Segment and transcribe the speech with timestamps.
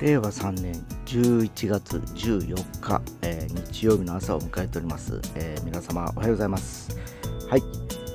[0.00, 0.72] 令和3年
[1.04, 6.96] 11月14日、えー、日曜日の朝を迎えております、えー、皆様おはようございます。
[7.50, 7.62] はい、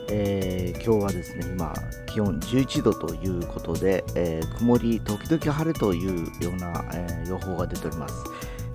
[0.10, 1.72] えー、今日はですね今
[2.08, 8.16] 気温11度ということで、え曇り時々晴れというような、え予報が出ております、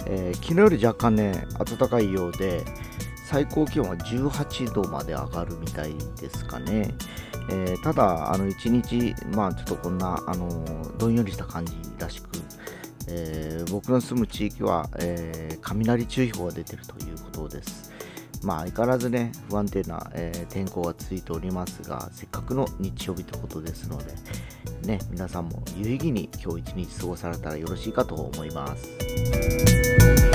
[0.06, 2.62] え昨日より若干ね暖かいようで
[3.30, 6.94] 最高気温は18度まで上がるみたいですかね、
[7.48, 10.48] えー、ただ、あの1日、まあ、ちょっとこんな、あの
[10.98, 12.28] どんよりした感じらしく、
[13.10, 17.90] えー、僕の住む地域は、えー、雷注意報が出ているということです。
[18.42, 24.14] まあ、相変わらずね、不安定な、えー、天候が続いておりますが、せっかくの日曜日ということですので、
[24.86, 30.29] ね、皆さんも有意義に今日一日過ごされたらよろしいかと思います。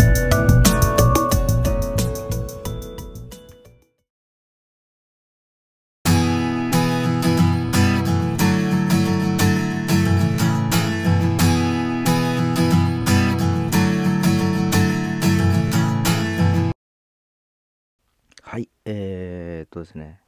[18.55, 20.21] はい、えー、っとですね、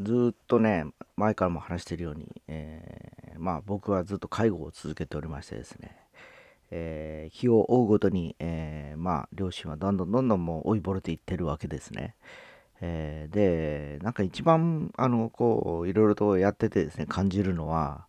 [0.00, 5.94] ずっとね、前からも話しているように、えー、まあ僕はずっと介護を続けておりましてですね、
[6.70, 12.14] えー、日を追うごとに、えー、まあ両親はどんどんどんどんもう追いぼれていってるわけですね。
[12.80, 18.06] えー、で、なんか一番、あの、こう、いろいろとやっててですね、感じるのは、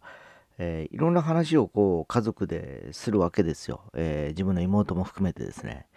[0.59, 3.81] えー、いろんな話をこう、家族でするわけですよ。
[3.95, 5.87] えー、自分の妹も含めてですね。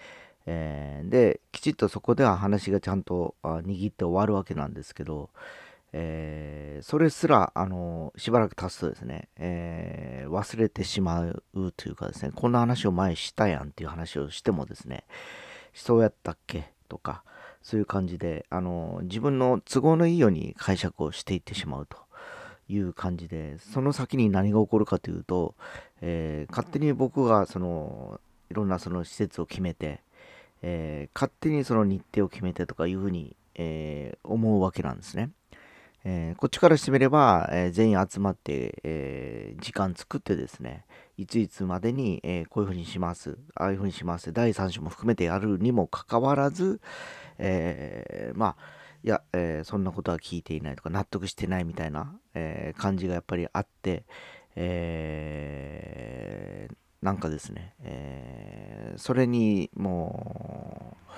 [0.46, 5.30] えー、できちっとそこでは話がちゃんと握って終わるわけなんですけど、
[5.92, 11.42] えー、それすらあのしばらく経つとですね、えー、忘れてしまう
[11.76, 15.04] というかですねこんな話を前したやんっていう話をしてもですね
[15.74, 17.22] そうやったっけとか
[17.62, 21.96] そういう感じであの自分の都合のいいように解釈をしていってしまうと
[22.68, 25.54] いう感じでその先に何が起こるかというと、
[26.00, 30.00] えー、勝手に僕がそのいろんなその施設を決めて
[30.62, 35.30] えー、勝手にその日程を決めてとかいうふうに、えー、思うわけなんですね。
[36.04, 40.86] えー、こっちからしてみれば、え、全員集まって、え、時間作ってですね、
[41.18, 46.80] いついつまでに、えこういうふうにします、ああいうふうにします、第三者も含めてやるにもかかわらず、
[47.36, 48.64] えまあ、
[49.04, 54.04] いや、えそんなことは聞いていないとか、納得してないみたいな、え感じがやっぱりあって、
[54.56, 55.50] え
[57.02, 61.12] なんかですね、えー、それにもう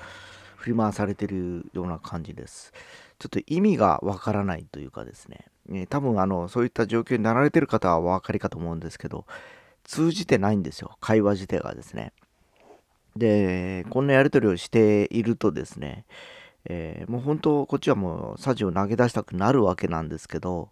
[0.57, 2.73] 振り回されてるような感じです。
[3.19, 9.27] ちょっと意味がわからないというかですね、えー、多分あのそういった状況になられてる方はお分かりかと思うんですけど、
[9.85, 12.13] 通じてないんですよ、会話自体がですね。
[13.17, 16.05] で、こんなやり取りをしているとですね、
[16.65, 20.71] えー、もう本当こっちはもうサジを投げ出したくなるわけなんですけど、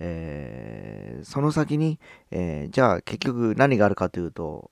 [0.00, 2.00] えー、その先に、
[2.30, 4.70] えー、じゃあ結局何があるかというと、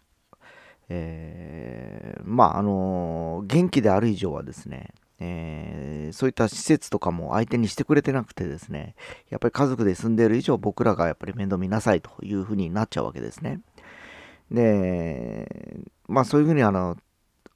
[0.88, 8.94] えー、まああの元気である以上はですね、えー、そういった施設とかも相手にしてくれてなくてですね、
[9.28, 13.60] やっぱり家族で住んでいる以上僕らがやっぱり面倒見なさいというふうになっちゃうわけですね。
[14.50, 16.96] で、まあそういうふうにあの、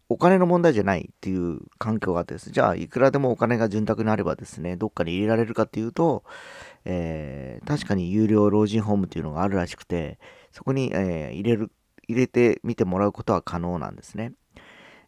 [0.08, 6.24] お金の問題じゃないっていう環境があってです、じゃあいくらでもお金が潤沢にあればですね、どっかに入れられるかっていうと、
[6.84, 10.19] えー、確かに有料老人ホームっていうのがあるらしくて、
[10.50, 11.70] そこに、えー、入れる、
[12.09, 14.32] 入れてみてもらうことは可能なんですね。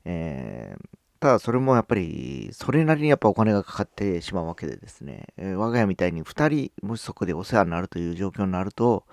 [0.04, 0.88] えー、
[1.20, 9.04] ただそれもやっぱり、それなりにやっぱお金がかかってしまうわけでですね、えー、我が家みたいに2人、もしそこでお世話になるという状況になると、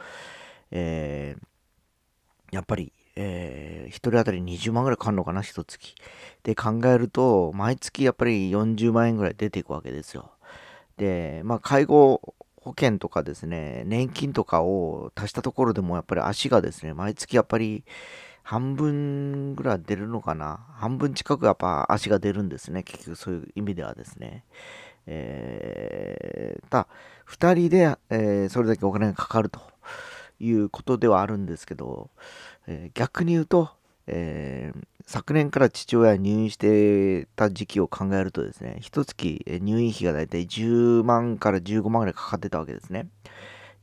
[0.72, 5.96] えー、やっぱり、えー、1人当たり20万ぐらいかかるのかな、1月。
[6.44, 10.32] で考えると、毎月やっぱり40万円ぐらい出ていくわけですよ。
[10.98, 17.84] で、まあ、介護保険とかですね、年金とかを足したところでもやっぱり足がですね、毎月やっぱり
[18.44, 20.66] 半分ぐらい出るのかな。
[20.76, 22.84] 半分近くやっぱ足が出るんですね。
[22.84, 24.46] 結局そういう意味ではですね。
[25.08, 26.88] えー、た
[27.28, 29.60] 2人で、えー、それだけお金がかかると
[30.40, 32.12] いうことではあるんですけど、
[32.68, 33.72] えー、逆に言うと、
[34.08, 43.08] えー、昨年から父親入院してた時期を考えるとですね、一月入院費がだいたい10万から15万ぐらいかかってたわけですね。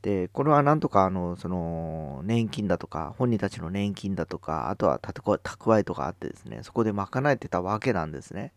[0.03, 8.53] で、これはなんとか、あの、その、年金だとか、本人たちの年金だとか、あとは蓄えとかあってですね、そこで賄えてたわけなんですね。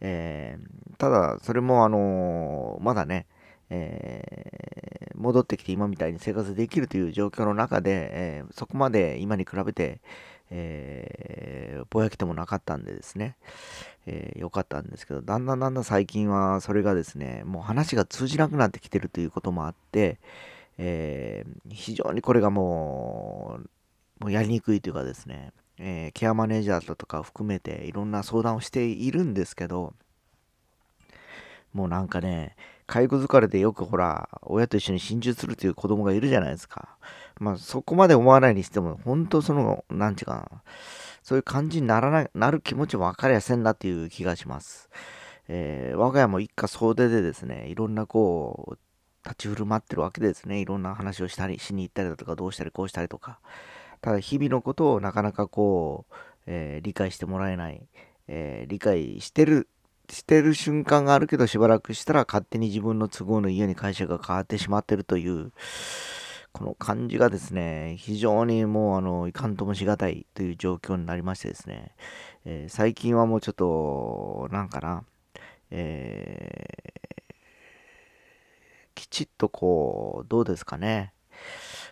[0.00, 3.26] えー、ただ、それも、あのまだね、
[3.70, 10.00] えー、戻ってきて今みたいに生活できるという状況の中で、えー、そこまで今に比べて、
[10.50, 13.36] えー、ぼやけてもなかったんでですね、
[14.06, 20.18] えー、よかったんですけど、だんだんだんだん最近はそれがですね、もう話が通じなくなってきてるということもあって、
[20.78, 23.58] えー、非常にこれがも
[24.20, 29.94] う、もうやりにくいというかですね、えー、ケアマネージャーだとか含めていろんな相談をしているんですけど、
[31.72, 36.96] もうなんかね、介護疲れでよくほら、親と一緒に心中するという子供がいるじゃないですか。
[37.38, 40.62] まあそこまで思わないにしても、本当その、なんちゅうかな、
[41.22, 44.88] そういう感じにならな、なる気持ちも分かりやせんなっていう気がします。
[45.48, 48.78] えー、我が家も一家総出でですね、いろんなこう、
[49.24, 50.60] 立ち振る舞ってるわけですね。
[50.60, 53.40] いろんな話をしたり、しに行ったりだとか、どうしたりこうしたりとか。
[54.00, 56.14] ただ日々のことをなかなかこう、
[56.46, 57.82] えー、理解してもらえない、
[58.28, 59.68] えー、理解してる
[60.10, 65.52] してる瞬間があるけどしばらくしたら勝手に自分の都合の家に会社が変わってしまってるという
[66.52, 71.92] この感じがですね非常にもうあのいかんともしがたいという状況になりましてですね、
[72.44, 75.04] えー、最近はもうちょっとなんかな、
[75.70, 77.34] えー、
[78.94, 81.12] きちっとこうどうですかね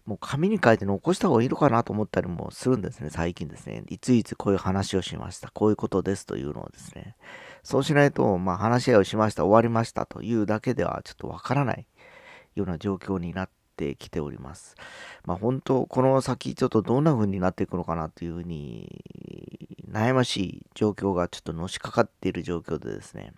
[0.06, 3.84] もう紙に書いて残した方がいいのかなと思ったりもするんですね、最近ですね。
[3.88, 5.50] いついつこういう話をしました。
[5.50, 7.16] こういうことですというのをですね。
[7.64, 11.86] そうしないと、まあ話し合いをしました、終わりましたというだけではちょっとわからない
[12.54, 14.76] ような状況になってきております。
[15.24, 19.02] まあ本当、この先ちょっとどんな風になっていくのかなというふうに
[19.90, 23.32] 悩ましい状況がちょっとのしかかっている状況でですね。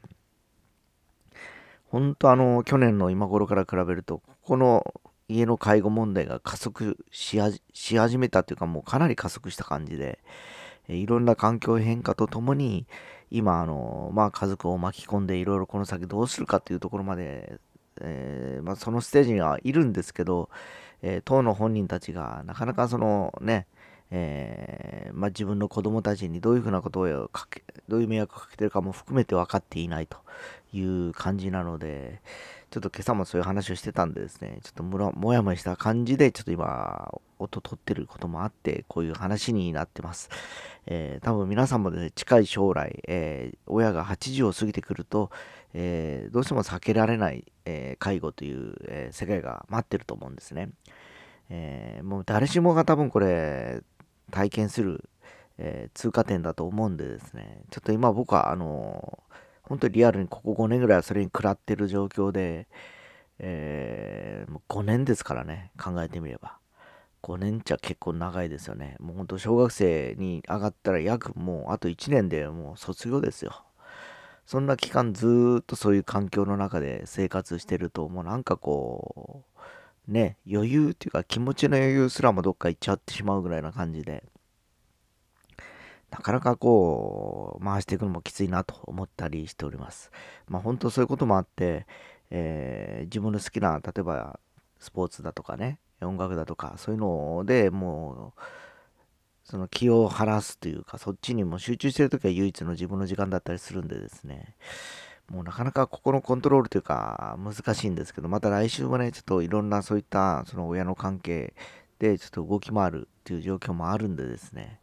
[1.89, 10.19] 本当あの、去年の今頃から比べると、ここの家の介護問題が加速し始めたというかもうかなり加速した感じで、
[10.89, 12.87] いろんな環境変化とともに
[13.31, 17.59] 今あの、まあ、家族を巻き込んでいろいろこの先どうするかっていうところまで、
[18.01, 20.49] えー、まあ、そのステージにはいるんですけど、
[21.03, 23.67] えー、党の本人たちがなかなかそのね、
[24.11, 30.19] えー、まあ、自分の子供たちにどういうふうなことをかけどういう迷惑をかけてるかも含めて分かっていないと
[30.73, 32.21] いう感じなので、
[32.77, 40.29] ちょっと今朝もそういう話をしてたんでですね、ちょっとももやもやした感じで、ちょっと今、音取ってることもあって、こういう話になってます。
[40.85, 45.31] えー、多分皆さんもですね、近い将来、えー、親が80を過ぎてくると、
[45.73, 50.69] えー、どうしても避けられない、え介護という、え世界が待ってると思うんですね。
[51.49, 53.81] えもう誰しもが多分これ、
[54.31, 55.09] 体験する、
[55.57, 59.23] え通過点だと思うんでですね、ちょっと今僕は、あの
[59.69, 62.69] 本当にリアルにここ5年ぐらいはそれに食らってる状況で、
[63.39, 66.59] えー、もう5年ですからね、考えてみれば。
[67.23, 68.97] 5年っちゃ結構長いですよね。
[69.01, 73.65] もうほんと小学生に上がったら約もうあと1年でもう卒業ですよ。
[74.47, 79.43] そんな期間ずっとそういう環境の中で生活してると、もうなんかこ
[80.09, 84.23] う、ね、余裕っていうか気持ちの余裕すらもどっか行っちゃってしまうぐらいな感じで、
[86.11, 90.11] なかなかこう、回していくのもきついなと思ったりしております。
[90.49, 91.87] まあ本当そういうこともあって、
[92.31, 94.39] えー、自分の好きな、例えば
[94.79, 98.41] スポーツだとかね、音楽だとか、そういうのでもう、
[99.45, 104.57] その気を晴らすというか、そっちにも集中してるときは唯一の自分の時間だったりするんでですね、
[105.31, 111.55] もうなかなかここのコントロールというか難しいんですけど、また来週もね、ちょっといろんなそういったその親の関係
[111.99, 114.81] でちょっと動き回るっていう状況もあるんでですね、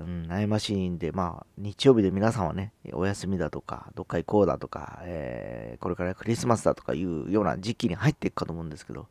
[0.00, 9.08] うん、悩ましいんで、まあ、日曜日で皆さんはね、お休みだとか、どっか行こうだとか、えー、これからクリスマスだとかいうような時期に入っていくかと思うんですけど、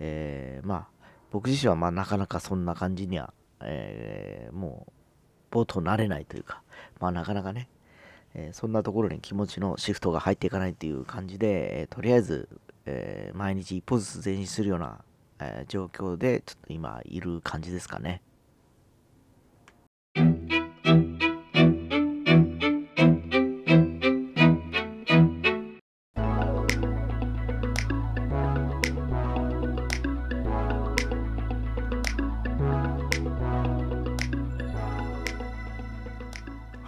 [0.00, 0.86] えー、まあ、
[1.30, 4.88] 僕自身はまあなかなかそんな感じには、えー、も
[5.52, 6.62] う、冒頭慣れないというか、
[6.98, 7.68] まあなかなかね、
[8.34, 12.48] えー、そんなところに気持ちのシフトが入っていかないっていう感じで、えとりあえず、
[12.86, 14.98] え毎日一歩ずつ前進するような、
[15.38, 18.22] え状況で、ちょっと今いる感じですかね。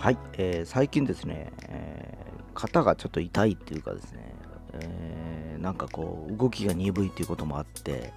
[0.01, 4.35] はい、えー、最近ですね、えー、肩がちょっと痛いっていうかですね、
[4.73, 8.15] えー、なんかこう動きが鈍いっていうこともあって、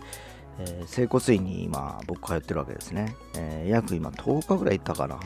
[0.59, 5.19] えー、整骨院に今僕通ってるわけですね、えー、約今10日ぐらい行ったかな、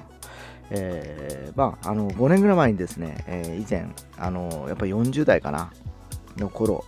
[0.72, 3.88] えー、まああの5年ぐらい前にですね、え以前
[4.18, 5.72] あのやっぱり40代かな
[6.38, 6.86] の頃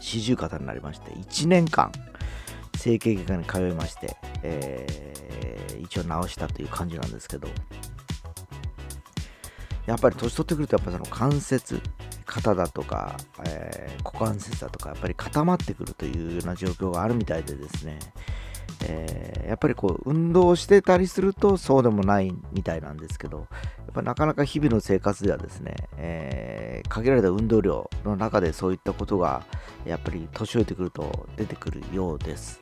[0.00, 1.92] 四十肩になりまして1年間
[2.78, 4.86] 整形外科に通いまして、え
[5.82, 7.46] 一応治したという感じなんですけど
[9.86, 11.80] やっぱり年取ってくるとやっぱその関節
[12.24, 17.98] 肩だとか、えー、股関節だとかやっぱり固まってくるというような状況があるみたいでですね、
[18.86, 23.46] えー、やっぱりこう運動してたりするとそうでもないみたいなんですけどやっ
[23.92, 29.44] ぱなかなか日々の生活ではですね、えー、限られた運動量の中でそういったことが
[29.84, 32.60] やっぱり年老いてくると出てくるようです、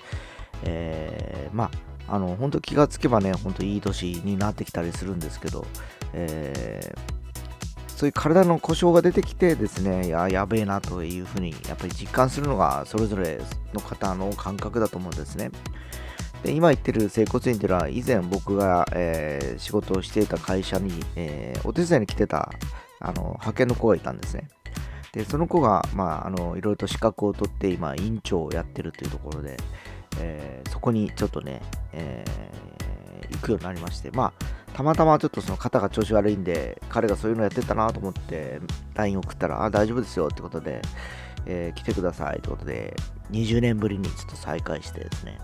[0.64, 1.70] えまあ
[2.12, 5.64] あの本当気がつけばね、本当いい年になってきたりするんですけど、
[6.12, 13.40] えー、そういう体の故障が出てきてですね、ややべえなというふうにやっぱり実感するのがそれぞれ
[13.72, 15.50] の方の感覚だと思うんですね。
[16.42, 22.50] で今言ってる整骨院というのは以前僕が、えー、仕事をしていた会社に、えー、お手伝いに来てた
[23.00, 24.50] あの派遣の子がいたんですね。
[25.12, 29.56] でその子が、まあ、あのいろいろと資格を取って今院長をやってるというところで、
[30.20, 38.60] えー、そこにちょっとね、えー、行くようになりまして、まあ、たまたまちょっとその肩が調子悪いんで、彼がそういうのやってたなと思って、
[38.94, 40.82] LINE 送ったら、あ、大丈夫ですよってことで、
[41.46, 42.96] えー、来てくださいってことで、
[43.30, 45.38] 20年ぶりにちょっと再会してですね、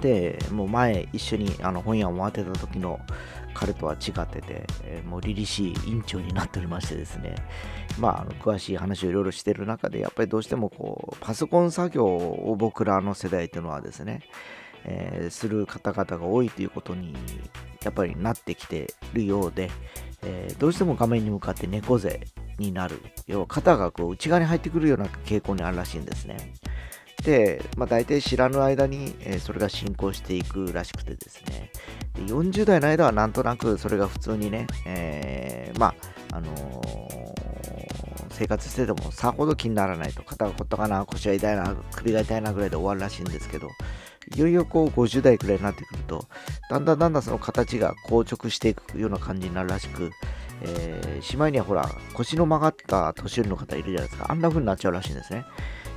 [0.00, 3.00] で、もう前一緒にあの本屋を回ってた時の
[3.56, 7.34] 彼とは違ってて、えー、もう凛々しい院長になっておりましてですね、
[7.98, 14.20] まあ、あの詳しい話をいろいろしている中で、やっぱりどうしてもこう、パソコン作業を僕らの世代というのはですね、
[14.84, 17.14] えー、する方々が多いということに
[17.82, 19.70] やっぱりなってきてるようで、
[20.22, 22.20] えー、どうしても画面に向かって猫背
[22.58, 26.36] になる要は肩がこう内側に入ってくるような傾向にあるらしいんですね。
[27.24, 31.70] で、まあ、大体知らぬ間に、えー、それが進行していくらしくてですね。
[32.16, 35.94] で40代の間はなんとなくそれが普通にね、えー、ま
[36.30, 43.68] ああのー、生活しててもさほど気にならないと肩が凝ったかな腰が痛いな首が痛いなぐらいで終わるらしいんですけど
[44.34, 46.26] いよいよこう50代くらいになってくると
[46.68, 50.10] だんだんだんだんその形が硬直していくような感じになるらしく、
[50.62, 54.26] えー、しまいにはほら腰の曲がった年寄りの方いるじゃないですか。
[54.30, 55.44] あんな風になっちゃうらしいんですね。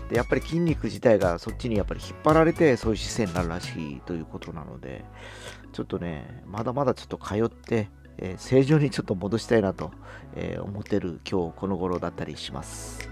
[0.10, 5.06] でやっぱり筋肉自体がそっちにやっぱり引っ張られてそういう姿勢になるらしいということなので
[5.72, 7.90] ちょっとねまだまだちょっと通って
[8.22, 9.92] えー、正常にちょっと戻したいなと、
[10.36, 13.10] えー、思ってる今日この頃だったりします。